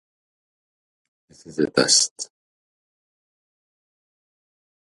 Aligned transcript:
Currently 1.29 1.51
there 1.53 1.65
are 1.67 1.67
nine 1.67 1.73
provinces. 1.75 2.31